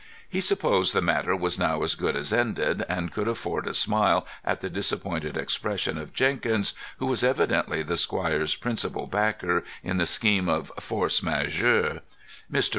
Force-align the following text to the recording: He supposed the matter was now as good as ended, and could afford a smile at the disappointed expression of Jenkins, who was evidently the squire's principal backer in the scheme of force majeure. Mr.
He 0.27 0.41
supposed 0.41 0.95
the 0.95 1.01
matter 1.03 1.35
was 1.35 1.59
now 1.59 1.83
as 1.83 1.93
good 1.93 2.15
as 2.15 2.33
ended, 2.33 2.83
and 2.89 3.11
could 3.11 3.27
afford 3.27 3.67
a 3.67 3.73
smile 3.75 4.25
at 4.43 4.61
the 4.61 4.67
disappointed 4.67 5.37
expression 5.37 5.99
of 5.99 6.11
Jenkins, 6.11 6.73
who 6.97 7.05
was 7.05 7.23
evidently 7.23 7.83
the 7.83 7.97
squire's 7.97 8.55
principal 8.55 9.05
backer 9.05 9.63
in 9.83 9.97
the 9.97 10.07
scheme 10.07 10.49
of 10.49 10.71
force 10.79 11.21
majeure. 11.21 11.99
Mr. 12.51 12.69